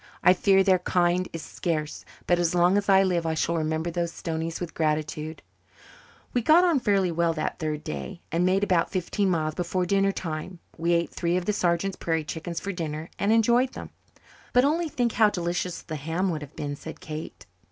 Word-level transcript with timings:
I 0.23 0.33
fear 0.33 0.63
their 0.63 0.79
kind 0.79 1.29
is 1.31 1.43
scarce, 1.43 2.05
but 2.25 2.39
as 2.39 2.55
long 2.55 2.75
as 2.75 2.89
I 2.89 3.03
live 3.03 3.23
I 3.27 3.35
shall 3.35 3.55
remember 3.55 3.91
those 3.91 4.11
Stoneys 4.11 4.59
with 4.59 4.73
gratitude. 4.73 5.43
We 6.33 6.41
got 6.41 6.63
on 6.63 6.79
fairly 6.79 7.11
well 7.11 7.33
that 7.33 7.59
third 7.59 7.83
day, 7.83 8.19
and 8.31 8.43
made 8.43 8.63
about 8.63 8.89
fifteen 8.89 9.29
miles 9.29 9.53
before 9.53 9.85
dinner 9.85 10.11
time. 10.11 10.57
We 10.75 10.93
ate 10.93 11.11
three 11.11 11.37
of 11.37 11.45
the 11.45 11.53
sergeant's 11.53 11.97
prairie 11.97 12.23
chickens 12.23 12.59
for 12.59 12.71
dinner, 12.71 13.11
and 13.19 13.31
enjoyed 13.31 13.73
them. 13.73 13.91
"But 14.53 14.65
only 14.65 14.89
think 14.89 15.11
how 15.11 15.29
delicious 15.29 15.83
the 15.83 15.97
ham 15.97 16.31
would 16.31 16.41
have 16.41 16.55
been," 16.55 16.75
said 16.75 16.99
Kate. 16.99 17.45